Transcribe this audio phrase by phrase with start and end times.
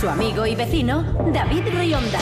[0.00, 2.20] Su amigo y vecino, David Rionda.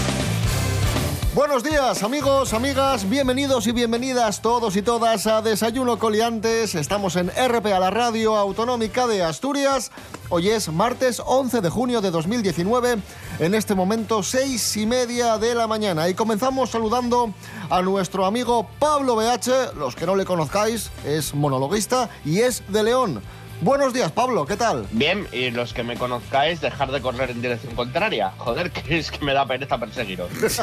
[1.32, 6.74] Buenos días amigos, amigas, bienvenidos y bienvenidas todos y todas a Desayuno Coliantes.
[6.74, 9.92] Estamos en RP a la Radio Autonómica de Asturias.
[10.28, 12.96] Hoy es martes 11 de junio de 2019,
[13.38, 16.08] en este momento seis y media de la mañana.
[16.08, 17.32] Y comenzamos saludando
[17.70, 22.82] a nuestro amigo Pablo BH, los que no le conozcáis, es monologuista y es de
[22.82, 23.22] León.
[23.60, 24.86] Buenos días, Pablo, ¿qué tal?
[24.92, 28.32] Bien, y los que me conozcáis, dejar de correr en dirección contraria.
[28.38, 30.30] Joder, que es que me da pereza perseguiros.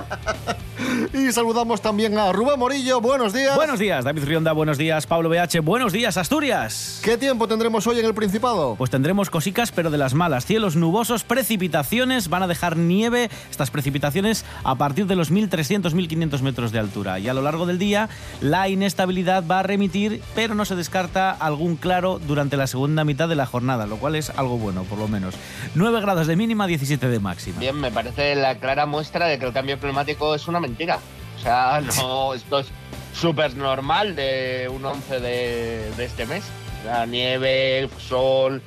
[1.14, 3.56] Y saludamos también a Rubén Morillo, buenos días.
[3.56, 7.00] Buenos días, David Rionda, buenos días, Pablo BH, buenos días, Asturias.
[7.04, 8.76] ¿Qué tiempo tendremos hoy en el Principado?
[8.76, 10.46] Pues tendremos cosicas, pero de las malas.
[10.46, 16.72] Cielos nubosos, precipitaciones, van a dejar nieve, estas precipitaciones, a partir de los 1.300-1.500 metros
[16.72, 17.20] de altura.
[17.20, 18.10] Y a lo largo del día,
[18.42, 23.28] la inestabilidad va a remitir, pero no se descarta algún claro durante la segunda mitad
[23.28, 25.36] de la jornada, lo cual es algo bueno, por lo menos.
[25.76, 27.60] 9 grados de mínima, 17 de máxima.
[27.60, 31.00] Bien, me parece la clara muestra de que el cambio climático es una mentira.
[31.38, 32.68] O sea, no, esto es
[33.14, 36.44] súper normal de un 11 de, de este mes.
[36.86, 38.62] La nieve, sol,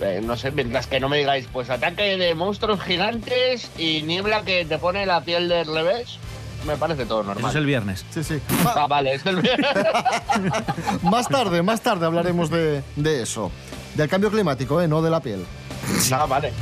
[0.00, 4.42] eh, no sé, mientras que no me digáis, pues ataque de monstruos gigantes y niebla
[4.42, 6.18] que te pone la piel del revés,
[6.66, 7.50] me parece todo Eso normal.
[7.50, 8.04] es el viernes.
[8.10, 8.40] Sí, sí.
[8.76, 9.36] Ah, vale, es el
[11.02, 13.50] Más tarde, más tarde hablaremos de, de eso.
[13.94, 14.88] Del cambio climático, ¿eh?
[14.88, 15.44] no de la piel.
[16.12, 16.52] Ah, vale.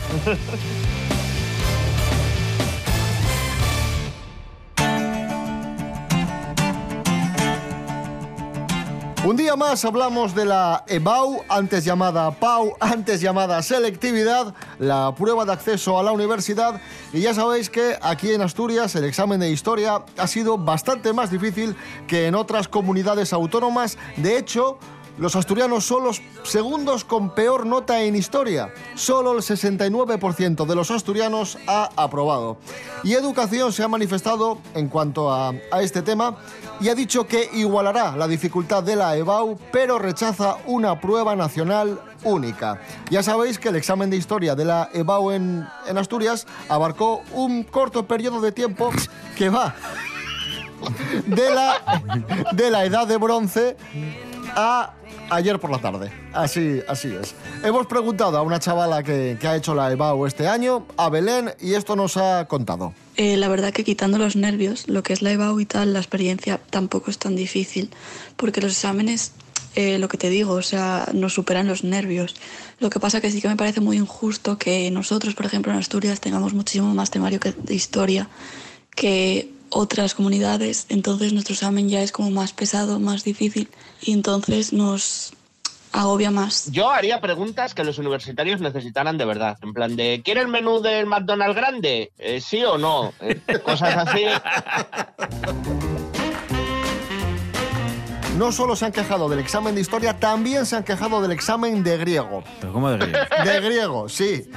[9.24, 15.44] Un día más hablamos de la EBAU, antes llamada PAU, antes llamada selectividad, la prueba
[15.44, 16.80] de acceso a la universidad.
[17.12, 21.30] Y ya sabéis que aquí en Asturias el examen de historia ha sido bastante más
[21.30, 21.76] difícil
[22.08, 23.96] que en otras comunidades autónomas.
[24.16, 24.78] De hecho,
[25.18, 28.72] los asturianos son los segundos con peor nota en historia.
[28.94, 32.56] Solo el 69% de los asturianos ha aprobado.
[33.02, 36.36] Y Educación se ha manifestado en cuanto a, a este tema
[36.80, 42.00] y ha dicho que igualará la dificultad de la EBAU, pero rechaza una prueba nacional
[42.24, 42.80] única.
[43.10, 47.64] Ya sabéis que el examen de historia de la EBAU en, en Asturias abarcó un
[47.64, 48.90] corto periodo de tiempo
[49.36, 49.74] que va
[51.26, 52.02] de la,
[52.52, 53.76] de la edad de bronce
[54.56, 54.92] a
[55.34, 56.10] ayer por la tarde.
[56.32, 57.34] Así, así es.
[57.64, 61.52] Hemos preguntado a una chavala que, que ha hecho la EBAU este año, a Belén,
[61.60, 62.92] y esto nos ha contado.
[63.16, 65.98] Eh, la verdad que quitando los nervios, lo que es la EBAU y tal, la
[65.98, 67.90] experiencia tampoco es tan difícil,
[68.36, 69.32] porque los exámenes,
[69.74, 72.34] eh, lo que te digo, o sea, nos superan los nervios.
[72.78, 75.78] Lo que pasa que sí que me parece muy injusto que nosotros, por ejemplo, en
[75.78, 78.28] Asturias tengamos muchísimo más temario que de historia
[78.94, 83.68] que otras comunidades, entonces nuestro examen ya es como más pesado, más difícil,
[84.02, 85.32] y entonces nos
[85.92, 86.70] agobia más.
[86.70, 89.58] Yo haría preguntas que los universitarios necesitaran de verdad.
[89.62, 92.12] En plan de, ¿quiere el menú del McDonald's grande?
[92.18, 93.12] Eh, ¿Sí o no?
[93.20, 94.24] Eh, cosas así.
[98.38, 101.84] No solo se han quejado del examen de historia, también se han quejado del examen
[101.84, 102.42] de griego.
[102.60, 103.18] Pero ¿cómo de griego?
[103.44, 104.50] De griego, sí.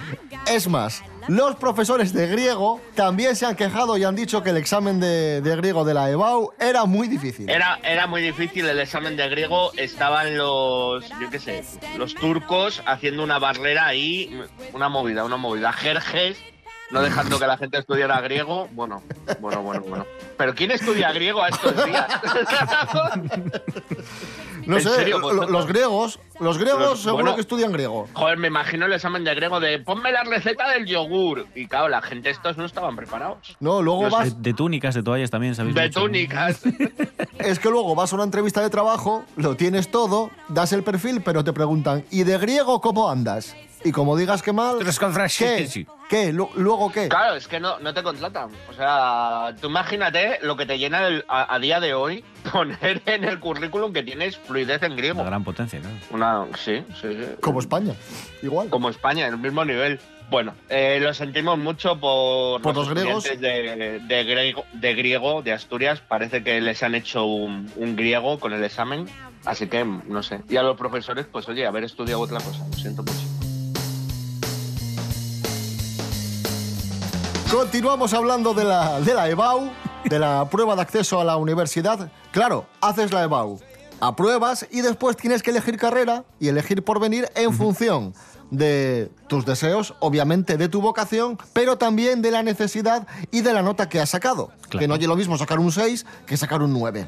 [0.47, 4.57] Es más, los profesores de griego también se han quejado y han dicho que el
[4.57, 7.49] examen de, de griego de la EBAU era muy difícil.
[7.49, 9.71] Era, era muy difícil el examen de griego.
[9.77, 11.63] Estaban los, yo qué sé,
[11.97, 14.39] los turcos haciendo una barrera ahí,
[14.73, 15.73] una movida, una movida.
[15.73, 16.37] Jerjes,
[16.91, 18.67] no dejando que la gente estudiara griego.
[18.71, 19.01] Bueno,
[19.39, 20.05] bueno, bueno, bueno.
[20.37, 22.07] Pero ¿quién estudia griego a estos días?
[24.65, 25.19] No ¿En sé, serio?
[25.19, 25.51] lo- ¿Vosotros?
[25.51, 27.35] los griegos, los griegos Los- seguro bueno.
[27.35, 28.07] que estudian griego.
[28.13, 31.45] Joder, me imagino el examen de griego de ponme la receta del yogur.
[31.53, 33.55] Y claro, la gente estos no estaban preparados.
[33.59, 35.75] No, luego De, vas, de túnicas, de toallas también, ¿sabéis?
[35.75, 36.01] De mucho?
[36.01, 36.61] túnicas.
[37.37, 41.21] es que luego vas a una entrevista de trabajo, lo tienes todo, das el perfil,
[41.23, 43.55] pero te preguntan, ¿y de griego cómo andas?
[43.85, 44.99] Y como digas que mal, Tres
[45.37, 45.67] ¿qué?
[45.67, 45.85] sí.
[46.09, 46.33] ¿Qué?
[46.33, 47.07] Lu- ¿Luego qué?
[47.07, 48.49] Claro, es que no, no te contratan.
[48.69, 53.01] O sea, tú imagínate lo que te llena el- a, a día de hoy poner
[53.05, 55.21] en el currículum que tienes fluidez en griego.
[55.21, 55.95] Una gran potencia, claro.
[56.09, 57.25] Una, sí, sí, sí.
[57.41, 57.93] Como España,
[58.41, 58.69] igual.
[58.69, 59.99] Como España, en el mismo nivel.
[60.31, 63.23] Bueno, eh, lo sentimos mucho por, Por los griegos.
[63.27, 66.01] estudiantes De, de griego, de griego, de Asturias.
[66.01, 69.07] Parece que les han hecho un, un griego con el examen.
[69.45, 70.41] Así que, no sé.
[70.49, 72.65] Y a los profesores, pues oye, haber estudiado otra cosa.
[72.67, 73.34] Lo siento mucho.
[77.51, 79.69] Continuamos hablando de la, de la EBAU,
[80.03, 82.11] de la prueba de acceso a la universidad.
[82.31, 83.59] Claro, haces la EBAU,
[83.99, 88.13] apruebas y después tienes que elegir carrera y elegir por venir en función
[88.51, 93.61] de tus deseos, obviamente de tu vocación, pero también de la necesidad y de la
[93.61, 94.51] nota que has sacado.
[94.69, 97.07] Que no es lo mismo sacar un 6 que sacar un 9.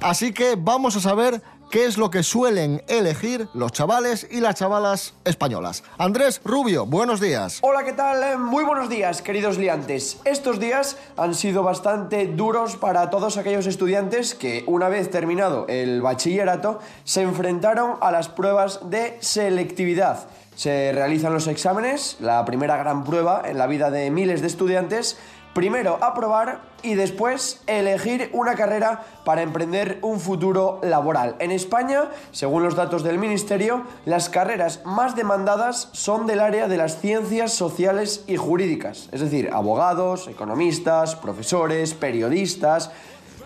[0.00, 1.40] Así que vamos a saber
[1.72, 5.82] qué es lo que suelen elegir los chavales y las chavalas españolas.
[5.96, 7.60] Andrés Rubio, buenos días.
[7.62, 8.22] Hola, ¿qué tal?
[8.22, 10.18] Eh, Muy buenos días, queridos liantes.
[10.26, 16.02] Estos días han sido bastante duros para todos aquellos estudiantes que, una vez terminado el
[16.02, 20.26] bachillerato, se enfrentaron a las pruebas de selectividad.
[20.54, 25.16] Se realizan los exámenes, la primera gran prueba en la vida de miles de estudiantes,
[25.54, 31.36] primero aprobar y después elegir una carrera para emprender un futuro laboral.
[31.38, 36.76] En España, según los datos del Ministerio, las carreras más demandadas son del área de
[36.76, 42.90] las ciencias sociales y jurídicas, es decir, abogados, economistas, profesores, periodistas.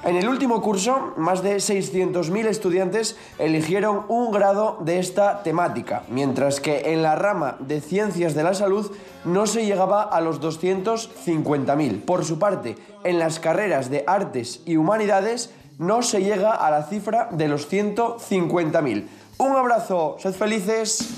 [0.04, 6.60] En el último curso, más de 600.000 estudiantes eligieron un grado de esta temática, mientras
[6.60, 8.93] que en la rama de ciencias de la salud
[9.25, 12.04] no se llegaba a los 250.000.
[12.04, 16.84] Por su parte, en las carreras de artes y humanidades no se llega a la
[16.84, 19.06] cifra de los 150.000.
[19.38, 21.14] Un abrazo, sed felices.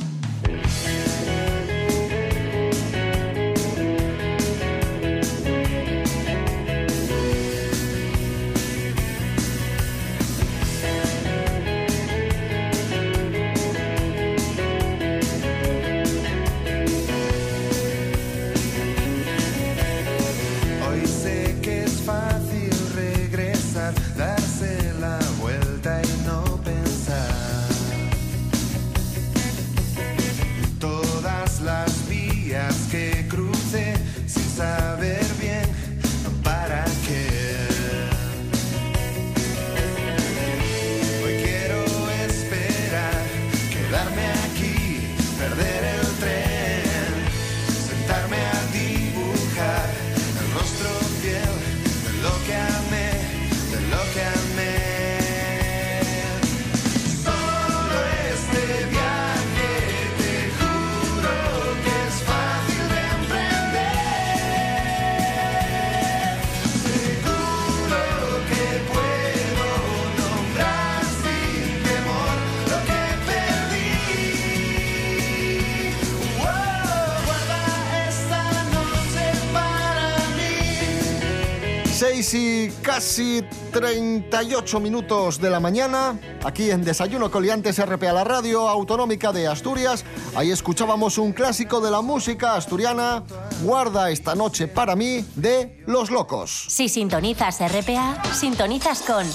[82.29, 83.43] 6 y casi
[83.73, 89.47] 38 minutos de la mañana, aquí en Desayuno Coliantes RP a la radio autonómica de
[89.47, 90.05] Asturias.
[90.35, 93.23] Ahí escuchábamos un clásico de la música asturiana,
[93.63, 96.67] Guarda esta noche para mí, de Los Locos.
[96.69, 99.27] Si sintonizas RPA, sintonizas con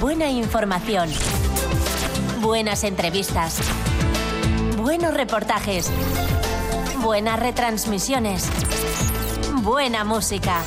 [0.00, 1.08] buena información,
[2.40, 3.58] buenas entrevistas,
[4.76, 5.90] buenos reportajes,
[7.02, 8.48] buenas retransmisiones,
[9.62, 10.62] buena música.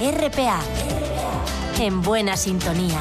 [0.00, 0.60] RPA,
[1.80, 3.00] en buena sintonía.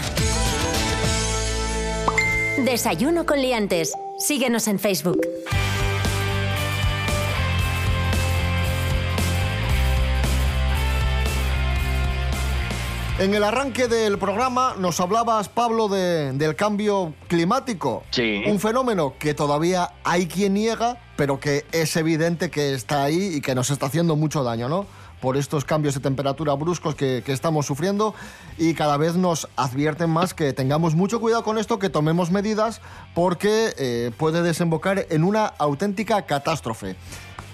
[2.65, 3.93] Desayuno con liantes.
[4.17, 5.21] Síguenos en Facebook.
[13.19, 18.03] En el arranque del programa nos hablabas, Pablo, de- del cambio climático.
[18.11, 18.43] Sí.
[18.45, 23.41] Un fenómeno que todavía hay quien niega, pero que es evidente que está ahí y
[23.41, 24.85] que nos está haciendo mucho daño, ¿no?
[25.21, 28.13] Por estos cambios de temperatura bruscos que, que estamos sufriendo
[28.57, 32.81] y cada vez nos advierten más que tengamos mucho cuidado con esto, que tomemos medidas
[33.13, 36.95] porque eh, puede desembocar en una auténtica catástrofe.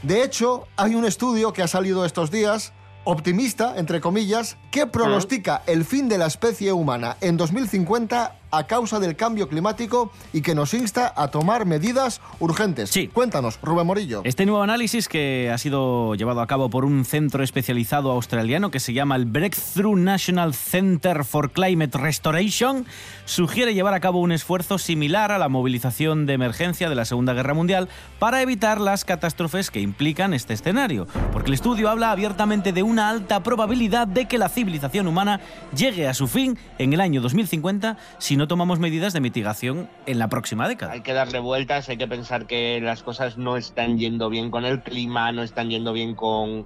[0.01, 2.73] De hecho, hay un estudio que ha salido estos días,
[3.05, 8.99] optimista, entre comillas, que pronostica el fin de la especie humana en 2050 a causa
[8.99, 12.91] del cambio climático y que nos insta a tomar medidas urgentes.
[12.91, 13.07] Sí.
[13.07, 14.21] Cuéntanos, Rubén Morillo.
[14.25, 18.79] Este nuevo análisis que ha sido llevado a cabo por un centro especializado australiano que
[18.79, 22.85] se llama el Breakthrough National Center for Climate Restoration
[23.25, 27.33] sugiere llevar a cabo un esfuerzo similar a la movilización de emergencia de la Segunda
[27.33, 31.07] Guerra Mundial para evitar las catástrofes que implican este escenario.
[31.31, 35.41] Porque el estudio habla abiertamente de una alta probabilidad de que la civilización humana
[35.75, 40.19] llegue a su fin en el año 2050 si no tomamos medidas de mitigación en
[40.19, 40.93] la próxima década.
[40.93, 44.65] Hay que darle vueltas, hay que pensar que las cosas no están yendo bien con
[44.65, 46.65] el clima, no están yendo bien con,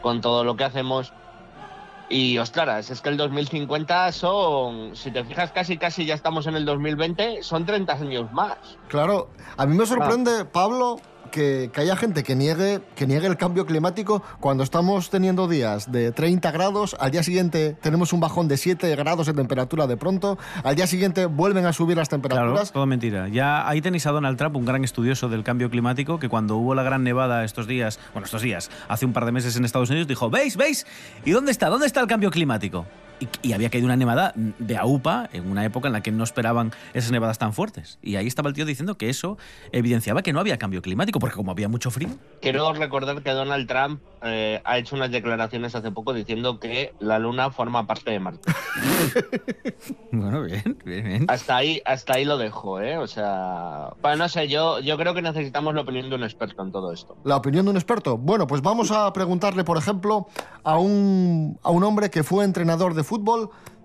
[0.00, 1.12] con todo lo que hacemos.
[2.08, 6.56] Y ostras, es que el 2050 son, si te fijas, casi casi ya estamos en
[6.56, 8.58] el 2020, son 30 años más.
[8.88, 11.00] Claro, a mí me sorprende, Pablo,
[11.32, 16.12] que, haya gente que niegue, que niegue el cambio climático cuando estamos teniendo días de
[16.12, 20.38] 30 grados, al día siguiente tenemos un bajón de 7 grados de temperatura de pronto,
[20.62, 22.70] al día siguiente vuelven a subir las Claro, temperaturas.
[22.70, 23.26] todo mentira.
[23.28, 26.74] Ya ahí tenéis a Donald Trump, un gran estudioso del cambio climático, que cuando hubo
[26.76, 29.90] la gran nevada estos días, bueno, estos días, hace un par de meses en Estados
[29.90, 30.86] Unidos, dijo, ¿veis, veis?
[31.24, 31.68] ¿Y dónde está?
[31.68, 32.86] ¿Dónde está el cambio climático?
[33.22, 36.24] Y, y había caído una nevada de aupa en una época en la que no
[36.24, 37.98] esperaban esas nevadas tan fuertes.
[38.02, 39.38] Y ahí estaba el tío diciendo que eso
[39.70, 42.08] evidenciaba que no había cambio climático, porque como había mucho frío,
[42.40, 47.18] Quiero recordar que Donald Trump eh, ha hecho unas declaraciones hace poco diciendo que la
[47.20, 48.52] Luna forma parte de Marte.
[50.12, 51.24] bueno, bien, bien, bien.
[51.28, 52.98] Hasta ahí, hasta ahí lo dejo, ¿eh?
[52.98, 56.62] O sea, bueno, no sé, yo, yo creo que necesitamos la opinión de un experto
[56.62, 57.16] en todo esto.
[57.24, 58.18] La opinión de un experto.
[58.18, 60.26] Bueno, pues vamos a preguntarle, por ejemplo,
[60.64, 63.11] a un, a un hombre que fue entrenador de fútbol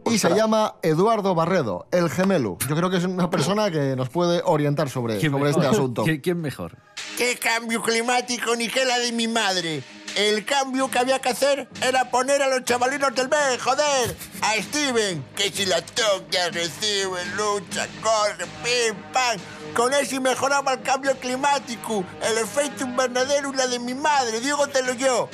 [0.05, 2.57] y se llama Eduardo Barredo, el gemelo.
[2.69, 6.03] Yo creo que es una persona que nos puede orientar sobre, ¿Quién sobre este asunto.
[6.03, 6.77] ¿Quién- ¿Quién mejor?
[7.17, 9.83] ¿Qué cambio climático ni qué la de mi madre?
[10.15, 14.15] El cambio que había que hacer era poner a los chavalinos del B, joder.
[14.41, 19.37] A Steven, que si la toca, recibe, lucha, corre, pim, pam.
[19.75, 24.39] Con eso y mejoraba el cambio climático, el efecto invernadero y la de mi madre,
[24.39, 25.29] dígotelo yo.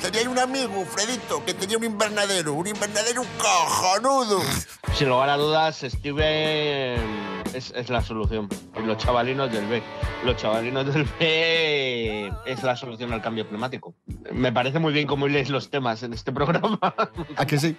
[0.00, 4.40] Tenía un amigo, Fredito, que tenía un invernadero, un invernadero cojonudo.
[4.94, 6.96] Sin lugar a dudas, Steve
[7.54, 8.48] es, es la solución.
[8.84, 9.82] Los chavalinos del B.
[10.24, 13.94] Los chavalinos del B es la solución al cambio climático.
[14.32, 16.78] Me parece muy bien cómo lees los temas en este programa.
[17.36, 17.76] ¿A que sí?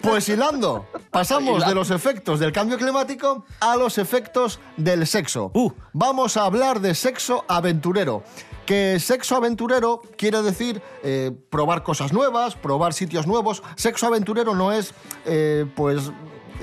[0.00, 5.52] Pues hilando, pasamos de los efectos del cambio climático a los efectos del sexo.
[5.92, 8.22] Vamos a hablar de sexo aventurero.
[8.66, 13.60] Que sexo aventurero quiere decir eh, probar cosas nuevas, probar sitios nuevos.
[13.74, 14.94] Sexo aventurero no es,
[15.26, 16.12] eh, pues,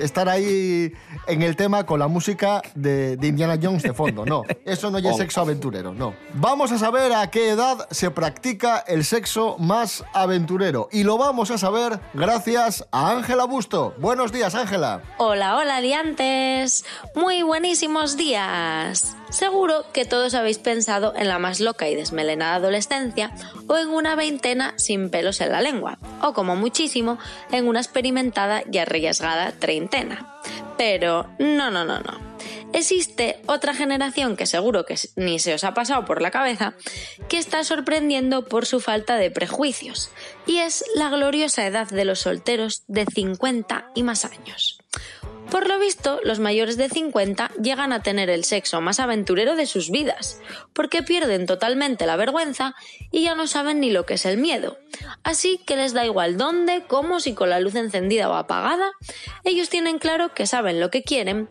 [0.00, 0.92] estar ahí
[1.26, 4.24] en el tema con la música de, de Indiana Jones de fondo.
[4.24, 6.14] No, eso no es sexo aventurero, no.
[6.34, 10.88] Vamos a saber a qué edad se practica el sexo más aventurero.
[10.92, 13.94] Y lo vamos a saber gracias a Ángela Busto.
[13.98, 15.02] Buenos días, Ángela.
[15.18, 16.84] Hola, hola, liantes.
[17.14, 19.16] Muy buenísimos días.
[19.30, 23.32] Seguro que todos habéis pensado en la más loca y desmelenada adolescencia
[23.68, 27.18] o en una veintena sin pelos en la lengua, o como muchísimo,
[27.52, 29.52] en una experimentada y arriesgada
[30.78, 32.30] Pero no, no, no, no.
[32.72, 36.74] Existe otra generación que seguro que ni se os ha pasado por la cabeza,
[37.28, 40.10] que está sorprendiendo por su falta de prejuicios,
[40.46, 44.79] y es la gloriosa edad de los solteros de 50 y más años.
[45.50, 49.66] Por lo visto, los mayores de 50 llegan a tener el sexo más aventurero de
[49.66, 50.40] sus vidas,
[50.72, 52.76] porque pierden totalmente la vergüenza
[53.10, 54.78] y ya no saben ni lo que es el miedo.
[55.24, 58.92] Así que les da igual dónde, cómo, si con la luz encendida o apagada,
[59.42, 61.48] ellos tienen claro que saben lo que quieren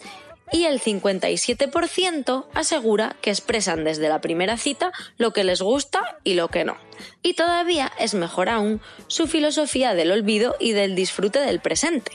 [0.51, 6.33] y el 57% asegura que expresan desde la primera cita lo que les gusta y
[6.33, 6.77] lo que no.
[7.21, 12.11] Y todavía es mejor aún su filosofía del olvido y del disfrute del presente,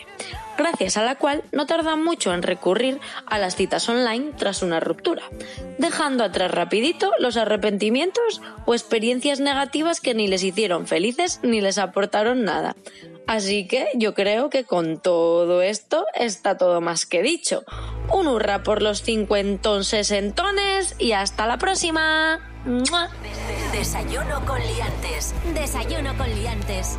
[0.58, 4.80] gracias a la cual no tardan mucho en recurrir a las citas online tras una
[4.80, 5.22] ruptura,
[5.78, 11.78] dejando atrás rapidito los arrepentimientos o experiencias negativas que ni les hicieron felices ni les
[11.78, 12.76] aportaron nada.
[13.26, 17.64] Así que yo creo que con todo esto está todo más que dicho.
[18.12, 22.40] Un hurra por los cincuentón sesentones y hasta la próxima.
[23.72, 25.34] Desayuno con liantes.
[25.54, 26.98] Desayuno con liantes.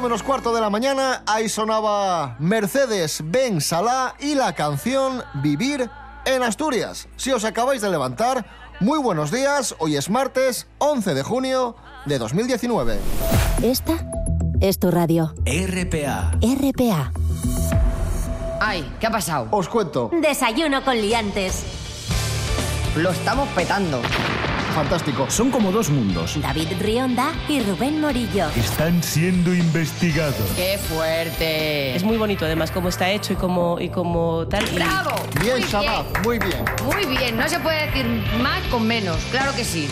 [0.00, 5.90] 7 menos cuarto de la mañana, ahí sonaba Mercedes Ben Salá y la canción Vivir
[6.24, 7.06] en Asturias.
[7.16, 8.46] Si os acabáis de levantar,
[8.80, 11.76] muy buenos días, hoy es martes 11 de junio
[12.06, 12.98] de 2019.
[13.62, 14.06] Esta
[14.62, 15.34] es tu radio.
[15.44, 16.30] RPA.
[16.40, 17.12] RPA.
[18.58, 19.48] Ay, ¿qué ha pasado?
[19.50, 20.10] Os cuento.
[20.22, 21.62] Desayuno con liantes.
[22.96, 24.00] Lo estamos petando.
[24.74, 25.26] Fantástico.
[25.28, 26.40] Son como dos mundos.
[26.40, 28.48] David Rionda y Rubén Morillo.
[28.56, 30.34] Están siendo investigados.
[30.56, 31.94] ¡Qué fuerte!
[31.94, 34.64] Es muy bonito además cómo está hecho y cómo, y cómo tal.
[34.72, 35.10] y- ¡Bravo!
[35.40, 36.22] Bien, muy Shabab, bien.
[36.24, 36.64] muy bien.
[36.84, 38.06] Muy bien, no se puede decir
[38.42, 39.88] más con menos, claro que sí.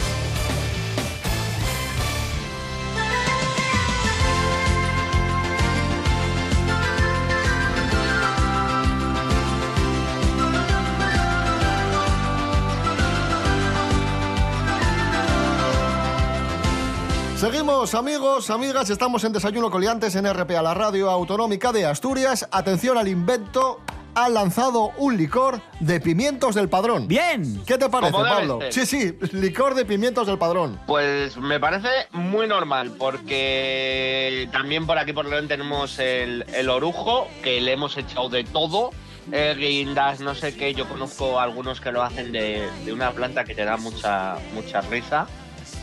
[17.94, 22.46] Amigos, amigas, estamos en Desayuno Coliantes en RPA, la radio autonómica de Asturias.
[22.52, 23.80] Atención al invento.
[24.14, 27.06] Han lanzado un licor de pimientos del padrón.
[27.08, 27.62] Bien.
[27.64, 28.58] ¿Qué te parece, Pablo?
[28.60, 28.72] ser.
[28.72, 30.78] Sí, sí, licor de pimientos del padrón.
[30.86, 37.28] Pues me parece muy normal, porque también por aquí por León tenemos el, el orujo,
[37.42, 38.90] que le hemos echado de todo.
[39.32, 40.74] eh, guindas, no sé qué.
[40.74, 44.80] Yo conozco algunos que lo hacen de, de una planta que te da mucha, mucha
[44.82, 45.26] risa.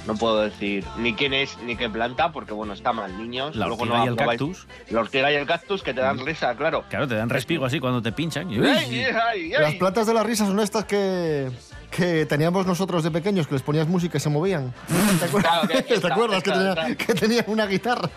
[0.08, 3.56] No puedo decir ni quién es ni qué planta, porque bueno, está mal, niños.
[3.56, 4.68] La Luego ortiga no y el cactus.
[4.90, 6.84] La ortiga y el cactus que te dan risa, claro.
[6.90, 8.52] Claro, te dan respigo así cuando te pinchan.
[8.52, 9.62] Y- ¡Ay, ay, ay!
[9.62, 11.50] Las plantas de la risa son estas que,
[11.96, 14.74] que teníamos nosotros de pequeños, que les ponías música y se movían.
[15.20, 18.10] ¿Te acuerdas, Claro, que- ¿Te acuerdas que, tenía- que tenían una guitarra?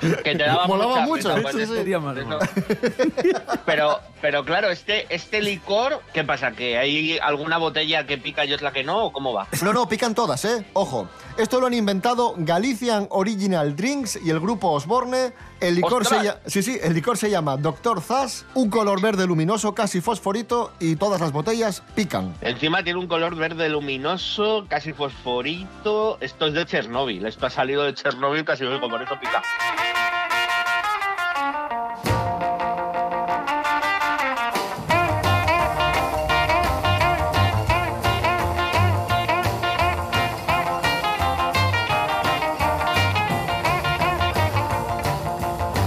[0.00, 1.42] que te daba Molaba mucha mucho.
[1.42, 1.94] pues, sí, sí.
[3.66, 6.52] Pero, pero claro, este, este licor, ¿qué pasa?
[6.52, 9.04] ¿Que hay alguna botella que pica y otra que no?
[9.06, 9.46] ¿O cómo va?
[9.62, 10.64] No, no, pican todas, ¿eh?
[10.72, 11.08] Ojo.
[11.36, 15.32] Esto lo han inventado Galician Original Drinks y el grupo Osborne.
[15.60, 18.00] El licor, se, sí, sí, el licor se llama Dr.
[18.00, 22.34] Zas, un color verde luminoso, casi fosforito, y todas las botellas pican.
[22.40, 26.16] Encima tiene un color verde luminoso, casi fosforito.
[26.20, 27.26] Esto es de Chernóbil.
[27.26, 29.42] Esto ha salido de Chernóbil casi por eso pica.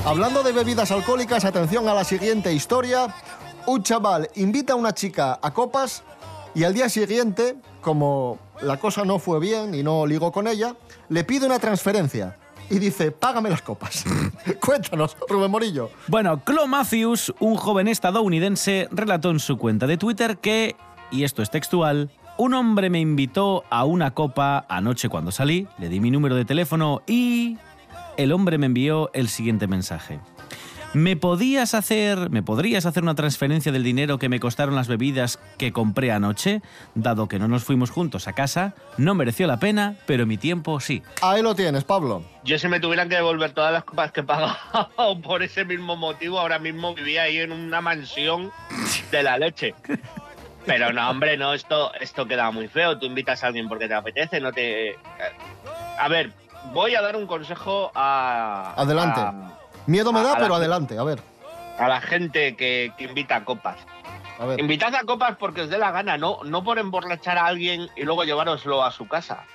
[0.06, 3.08] Hablando de bebidas alcohólicas, atención a la siguiente historia.
[3.66, 6.04] Un chaval invita a una chica a copas
[6.56, 10.76] y al día siguiente, como la cosa no fue bien y no ligó con ella,
[11.10, 12.38] le pide una transferencia
[12.70, 14.04] y dice, págame las copas.
[14.60, 15.90] Cuéntanos, Rubén Morillo.
[16.08, 20.76] Bueno, Chloe Matthews, un joven estadounidense, relató en su cuenta de Twitter que,
[21.12, 25.90] y esto es textual, un hombre me invitó a una copa anoche cuando salí, le
[25.90, 27.58] di mi número de teléfono y
[28.18, 30.20] el hombre me envió el siguiente mensaje.
[30.94, 35.40] ¿Me podías hacer, me podrías hacer una transferencia del dinero que me costaron las bebidas
[35.58, 36.62] que compré anoche?
[36.94, 40.80] Dado que no nos fuimos juntos a casa, no mereció la pena, pero mi tiempo
[40.80, 41.02] sí.
[41.24, 42.24] Ahí lo tienes, Pablo.
[42.44, 45.96] Yo si me tuvieran que devolver todas las copas que he pagado por ese mismo
[45.96, 48.52] motivo, ahora mismo vivía ahí en una mansión
[49.10, 49.74] de la leche.
[50.68, 53.00] Pero no, hombre, no, esto, esto queda muy feo.
[53.00, 54.92] Tú invitas a alguien porque te apetece, no te...
[54.92, 54.96] eh,
[56.00, 56.32] A ver,
[56.72, 58.74] voy a dar un consejo a...
[58.78, 59.20] Adelante.
[59.20, 61.20] a- Miedo me da, pero adelante, a ver.
[61.78, 63.78] a la gente que, que invita a copas.
[64.40, 64.60] A ver.
[64.60, 68.04] Invitad a copas porque os dé la gana, no, no por emborrachar a alguien y
[68.04, 69.46] luego llevároslo a su casa.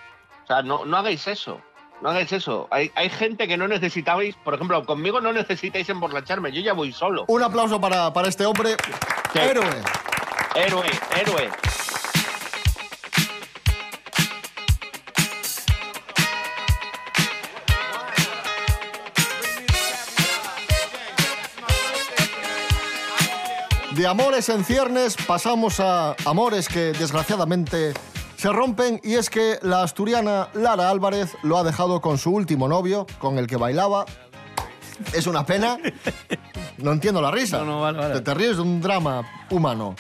[0.45, 1.61] O sea, no, no hagáis eso.
[2.01, 2.69] No hagáis eso.
[2.71, 6.93] Hay, hay gente que no necesitabais, por ejemplo, conmigo no necesitáis emborracharme, yo ya voy
[6.93, 7.25] solo.
[7.27, 8.77] Un aplauso para, para este hombre.
[9.33, 9.39] Sí.
[9.41, 9.67] Héroe.
[10.55, 10.87] Héroe,
[11.17, 11.51] héroe.
[23.99, 27.95] De amores en ciernes pasamos a amores que desgraciadamente
[28.37, 32.69] se rompen y es que la asturiana Lara Álvarez lo ha dejado con su último
[32.69, 34.07] novio, con el que bailaba.
[35.13, 35.79] Es una pena.
[36.77, 37.59] No entiendo la risa.
[37.59, 38.15] No, no, vale, vale.
[38.15, 39.97] Te, te ríes de un drama humano.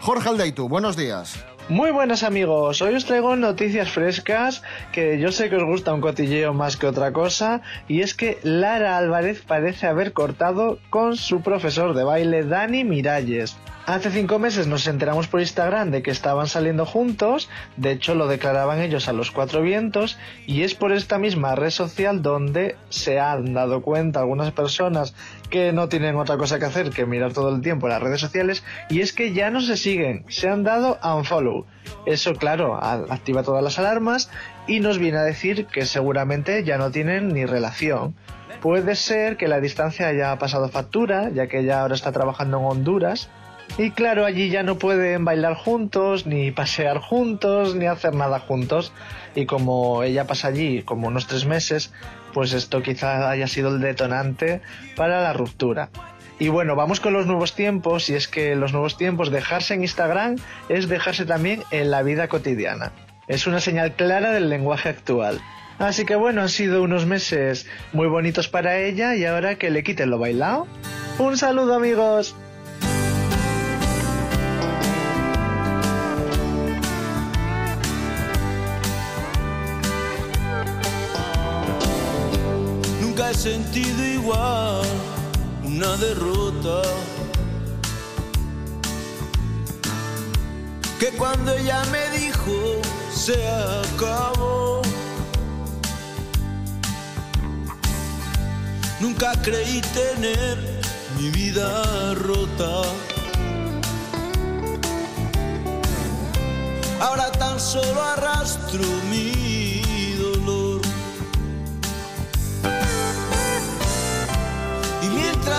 [0.00, 1.36] Jorge Aldeitu, buenos días.
[1.68, 6.00] Muy buenas amigos, hoy os traigo noticias frescas que yo sé que os gusta un
[6.00, 11.40] cotilleo más que otra cosa y es que Lara Álvarez parece haber cortado con su
[11.40, 13.56] profesor de baile Dani Miralles.
[13.86, 18.26] Hace cinco meses nos enteramos por Instagram de que estaban saliendo juntos, de hecho lo
[18.26, 23.20] declaraban ellos a los cuatro vientos y es por esta misma red social donde se
[23.20, 25.14] han dado cuenta algunas personas
[25.50, 28.64] que no tienen otra cosa que hacer que mirar todo el tiempo las redes sociales
[28.90, 31.64] y es que ya no se siguen, se han dado unfollow.
[32.06, 34.32] Eso claro, activa todas las alarmas
[34.66, 38.16] y nos viene a decir que seguramente ya no tienen ni relación.
[38.60, 42.64] puede ser que la distancia haya pasado factura, ya que ella ahora está trabajando en
[42.64, 43.30] Honduras.
[43.78, 48.92] Y claro, allí ya no pueden bailar juntos, ni pasear juntos, ni hacer nada juntos.
[49.34, 51.92] Y como ella pasa allí como unos tres meses,
[52.32, 54.62] pues esto quizá haya sido el detonante
[54.96, 55.90] para la ruptura.
[56.38, 59.82] Y bueno, vamos con los nuevos tiempos, y es que los nuevos tiempos, dejarse en
[59.82, 60.36] Instagram
[60.68, 62.92] es dejarse también en la vida cotidiana.
[63.26, 65.40] Es una señal clara del lenguaje actual.
[65.78, 69.82] Así que bueno, han sido unos meses muy bonitos para ella y ahora que le
[69.82, 70.66] quiten lo bailado.
[71.18, 72.34] Un saludo amigos.
[83.28, 84.86] He sentido igual
[85.64, 86.82] una derrota
[91.00, 92.80] que cuando ella me dijo
[93.12, 94.80] se acabó.
[99.00, 100.56] Nunca creí tener
[101.18, 102.82] mi vida rota.
[107.00, 109.45] Ahora tan solo arrastro mi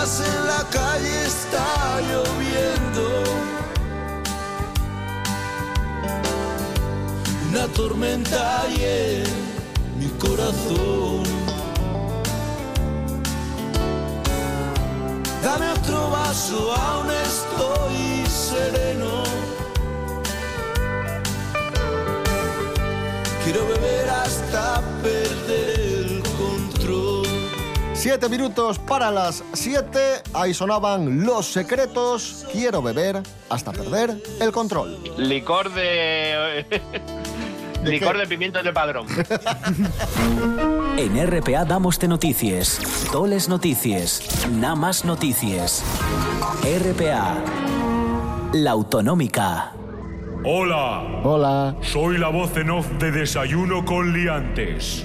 [0.00, 3.24] en la calle está lloviendo,
[7.50, 11.24] una tormenta hay en mi corazón.
[15.42, 19.24] Dame otro vaso, aún estoy sereno.
[23.42, 24.67] Quiero beber hasta
[27.98, 30.22] Siete minutos para las siete.
[30.32, 32.46] Ahí sonaban los secretos.
[32.52, 34.96] Quiero beber hasta perder el control.
[35.16, 36.64] Licor de.
[37.82, 39.06] Licor de pimientos de padrón.
[40.96, 42.80] En RPA damos de noticias,
[43.12, 45.84] toles noticias, nada más noticias.
[46.62, 47.36] RPA,
[48.52, 49.72] la autonómica.
[50.44, 51.20] Hola.
[51.22, 51.76] Hola.
[51.82, 55.04] Soy la voz en off de Desayuno con Liantes.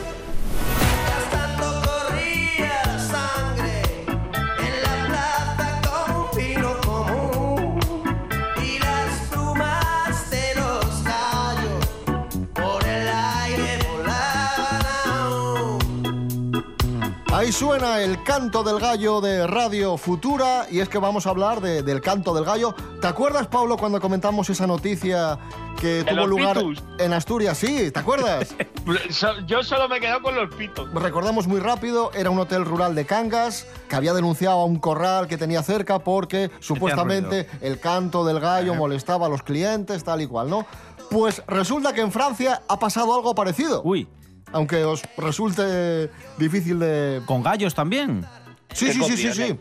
[17.41, 21.59] Ahí suena el canto del gallo de Radio Futura y es que vamos a hablar
[21.59, 22.75] de- del canto del gallo.
[23.01, 25.39] ¿Te acuerdas, Pablo, cuando comentamos esa noticia
[25.79, 26.83] que ¿De tuvo lugar Pitus?
[26.99, 27.57] en Asturias?
[27.57, 28.53] Sí, ¿te acuerdas?
[29.47, 30.93] Yo solo me quedo con los pitos.
[30.93, 35.25] Recordamos muy rápido, era un hotel rural de Cangas que había denunciado a un corral
[35.27, 40.27] que tenía cerca porque supuestamente el canto del gallo molestaba a los clientes, tal y
[40.27, 40.67] cual, ¿no?
[41.09, 43.81] Pues resulta que en Francia ha pasado algo parecido.
[43.83, 44.07] Uy.
[44.53, 47.21] Aunque os resulte difícil de...
[47.25, 48.25] ¿Con gallos también?
[48.73, 49.59] Sí, sí, sí, sí, sí.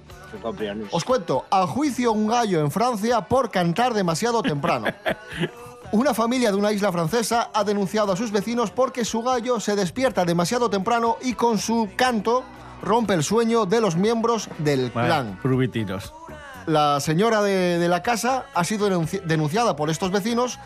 [0.92, 4.87] Os cuento, a juicio un gallo en Francia por cantar demasiado temprano.
[5.92, 9.74] Una familia de una isla francesa ha denunciado a sus vecinos porque su gallo se
[9.74, 12.44] despierta demasiado temprano y con su canto
[12.81, 15.37] rompe el sueño de los miembros del clan.
[15.42, 16.14] Prubitinos.
[16.66, 20.61] La señora de, de la casa ha sido denunci- denunciada por estos vecinos.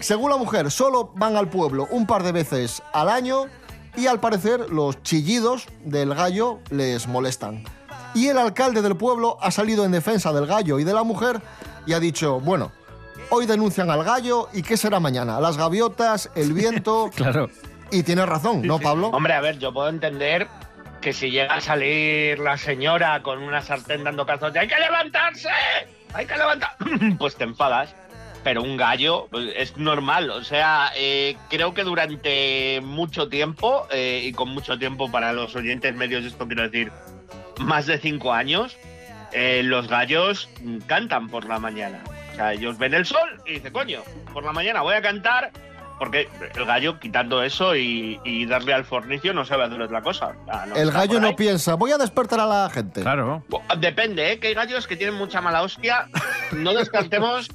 [0.00, 3.46] Según la mujer, solo van al pueblo un par de veces al año
[3.96, 7.64] y al parecer los chillidos del gallo les molestan.
[8.14, 11.40] Y el alcalde del pueblo ha salido en defensa del gallo y de la mujer
[11.86, 12.72] y ha dicho, bueno,
[13.30, 15.40] hoy denuncian al gallo y ¿qué será mañana?
[15.40, 17.10] Las gaviotas, el viento...
[17.16, 17.48] Claro.
[17.90, 19.08] Y tiene razón, ¿no, Pablo?
[19.08, 20.48] Hombre, a ver, yo puedo entender
[21.00, 24.76] que si llega a salir la señora con una sartén dando cazos de ¡hay que
[24.76, 25.48] levantarse!
[26.12, 26.70] ¡hay que levantar!
[27.18, 27.94] pues te enfadas.
[28.46, 30.30] Pero un gallo pues, es normal.
[30.30, 35.56] O sea, eh, creo que durante mucho tiempo, eh, y con mucho tiempo para los
[35.56, 36.92] oyentes medios, esto quiero decir,
[37.58, 38.78] más de cinco años,
[39.32, 40.48] eh, los gallos
[40.86, 42.04] cantan por la mañana.
[42.30, 45.50] O sea, ellos ven el sol y dicen, coño, por la mañana voy a cantar
[45.98, 50.34] porque el gallo, quitando eso y, y darle al fornicio, no sabe hacer otra cosa.
[50.48, 53.02] Ah, no El gallo no piensa, voy a despertar a la gente.
[53.02, 53.42] Claro.
[53.78, 54.38] Depende, ¿eh?
[54.38, 56.06] Que hay gallos que tienen mucha mala hostia.
[56.52, 57.48] No descartemos,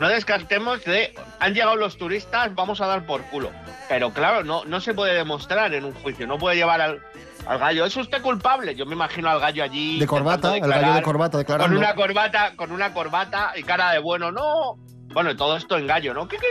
[0.00, 3.50] no descartemos de han llegado los turistas, vamos a dar por culo.
[3.88, 6.26] Pero claro, no, no se puede demostrar en un juicio.
[6.26, 7.00] No puede llevar al,
[7.46, 8.74] Al gallo, ¿es usted culpable?
[8.74, 9.98] Yo me imagino al gallo allí.
[9.98, 11.74] De corbata, intentando el gallo de declarar, corbata declarando.
[11.74, 14.76] Con una corbata, con una corbata y cara de bueno, no.
[15.12, 16.28] Bueno, todo esto en gallo, ¿no?
[16.28, 16.48] ¿Qué, qué?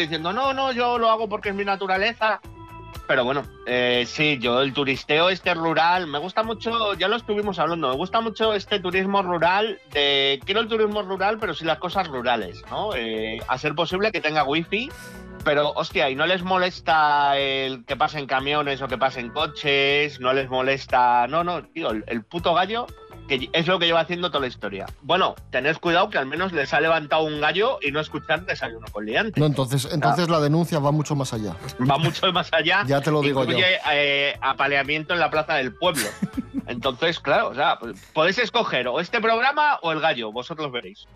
[0.00, 2.40] Diciendo, no, no, yo lo hago porque es mi naturaleza.
[3.06, 7.58] Pero bueno, eh, sí, yo el turisteo este rural, me gusta mucho, ya lo estuvimos
[7.58, 11.78] hablando, me gusta mucho este turismo rural, de, quiero el turismo rural, pero sin las
[11.78, 12.94] cosas rurales, ¿no?
[12.96, 14.90] Eh, a ser posible que tenga wifi,
[15.44, 20.32] pero hostia, y no les molesta el que pasen camiones o que pasen coches, no
[20.32, 22.88] les molesta, no, no, tío, el puto gallo,
[23.28, 24.86] que es lo que lleva haciendo toda la historia.
[25.02, 28.86] Bueno, tened cuidado que al menos les ha levantado un gallo y no escuchar desayuno
[28.92, 29.38] con liante.
[29.38, 31.56] No, entonces, entonces la denuncia va mucho más allá.
[31.88, 32.84] Va mucho más allá.
[32.86, 33.50] Ya te lo digo yo.
[33.50, 36.06] Incluye eh, apaleamiento en la plaza del pueblo.
[36.66, 41.06] Entonces, claro, o sea, pues, podéis escoger o este programa o el gallo, vosotros veréis.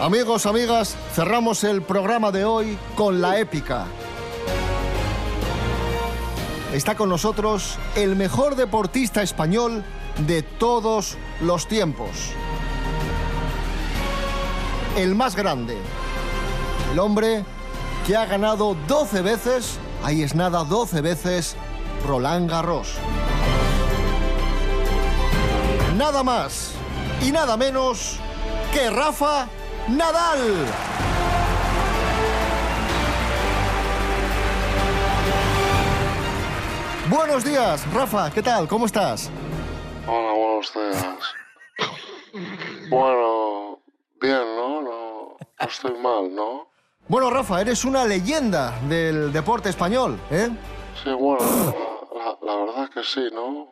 [0.00, 3.86] Amigos, amigas, cerramos el programa de hoy con la épica.
[6.72, 9.82] Está con nosotros el mejor deportista español
[10.24, 12.10] de todos los tiempos.
[14.96, 15.76] El más grande.
[16.92, 17.44] El hombre
[18.06, 21.56] que ha ganado 12 veces, ahí es nada, 12 veces,
[22.06, 22.94] Roland Garros.
[25.96, 26.70] Nada más
[27.20, 28.20] y nada menos
[28.72, 29.48] que Rafa
[29.88, 30.66] Nadal.
[37.10, 38.68] Buenos días, Rafa, ¿qué tal?
[38.68, 39.30] ¿Cómo estás?
[40.06, 41.16] Hola, buenos días.
[42.90, 43.78] Bueno,
[44.20, 44.82] bien, ¿no?
[44.82, 46.68] No, no estoy mal, ¿no?
[47.08, 50.50] Bueno, Rafa, eres una leyenda del deporte español, ¿eh?
[51.02, 51.38] Sí, bueno,
[52.14, 53.68] la, la verdad que sí, ¿no?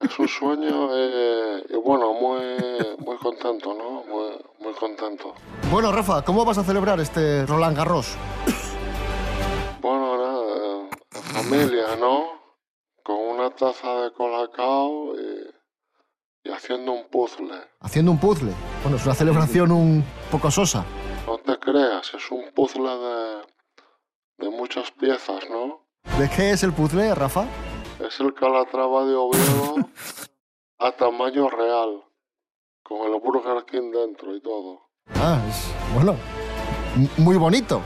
[0.00, 2.40] Es, es un sueño eh, y bueno, muy,
[2.98, 4.04] muy contento, ¿no?
[4.04, 5.34] Muy, muy contento.
[5.70, 8.16] Bueno, Rafa, ¿cómo vas a celebrar este Roland Garros?
[9.80, 12.24] Bueno, nada, eh, en familia, ¿no?
[13.02, 17.54] Con una taza de colacao y, y haciendo un puzzle.
[17.80, 18.52] Haciendo un puzzle.
[18.82, 20.84] Bueno, es una celebración un poco sosa.
[21.26, 23.36] No te creas, es un puzzle de,
[24.38, 25.86] de muchas piezas, ¿no?
[26.18, 27.44] ¿De qué es el puzzle, Rafa?
[28.06, 29.76] Es el Calatrava de Oviedo
[30.78, 32.02] a tamaño real,
[32.82, 34.80] con el Burger King dentro y todo.
[35.16, 36.16] Ah, es, bueno,
[37.18, 37.82] muy bonito.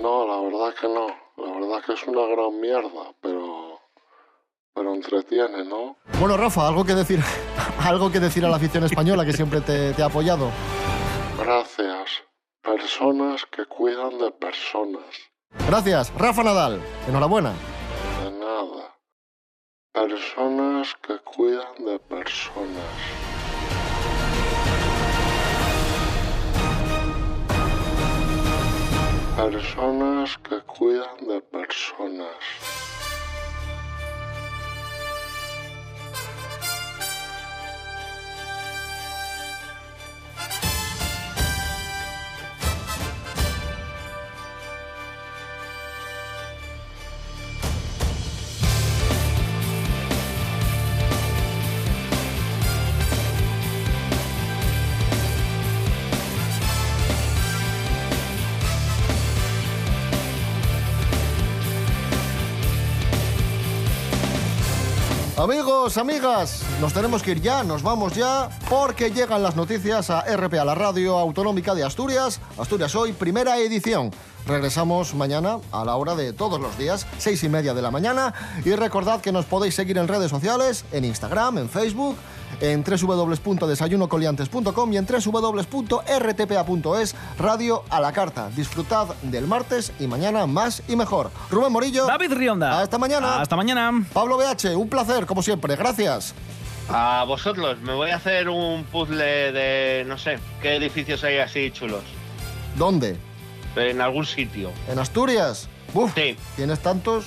[0.00, 1.06] No, la verdad que no.
[1.36, 3.80] La verdad que es una gran mierda, pero
[4.74, 5.96] pero entretiene, ¿no?
[6.18, 7.20] Bueno, Rafa, algo que decir,
[7.80, 10.50] algo que decir a la afición española que siempre te, te ha apoyado.
[11.38, 12.24] Gracias.
[12.60, 15.04] Personas que cuidan de personas.
[15.68, 16.80] Gracias, Rafa Nadal.
[17.06, 17.52] Enhorabuena.
[18.24, 18.73] De nada.
[19.94, 22.94] Personas que cuidan de personas.
[29.36, 32.42] Personas que cuidan de personas.
[65.44, 70.22] Amigos, amigas, nos tenemos que ir ya, nos vamos ya, porque llegan las noticias a
[70.22, 72.40] RPA, la radio autonómica de Asturias.
[72.56, 74.10] Asturias hoy, primera edición.
[74.46, 78.32] Regresamos mañana a la hora de todos los días, seis y media de la mañana.
[78.64, 82.16] Y recordad que nos podéis seguir en redes sociales, en Instagram, en Facebook,
[82.60, 85.06] en www.desayunocoliantes.com y en
[86.04, 88.48] www.rtpa.es, radio a la carta.
[88.54, 91.30] Disfrutad del martes y mañana más y mejor.
[91.50, 92.06] Rubén Morillo.
[92.06, 92.80] David Rionda.
[92.80, 93.40] Hasta mañana.
[93.40, 94.04] Hasta mañana.
[94.12, 95.76] Pablo BH, un placer, como siempre.
[95.76, 96.34] Gracias.
[96.88, 101.70] A vosotros, me voy a hacer un puzzle de, no sé, qué edificios hay así
[101.70, 102.02] chulos.
[102.76, 103.16] ¿Dónde?
[103.76, 104.70] En algún sitio.
[104.90, 105.68] ¿En Asturias?
[105.94, 106.36] Uf, Sí.
[106.56, 107.24] ¿Tienes tantos?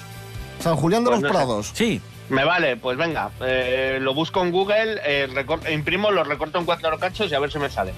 [0.59, 1.33] San Julián de Pues los no sé.
[1.33, 1.71] Prados.
[1.73, 2.01] Sí.
[2.29, 5.29] Me vale, pues venga, eh, lo busco en Google, eh,
[5.71, 7.93] imprimo, lo recorto en cuatro cachos y a ver si me sale.